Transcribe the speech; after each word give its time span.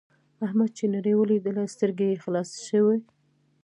احمد 0.45 0.69
چې 0.77 0.85
نړۍ 0.95 1.13
ولیدله 1.17 1.63
سترګې 1.73 2.05
یې 2.11 2.21
خلاصې 2.23 2.59
شولې. 2.67 2.99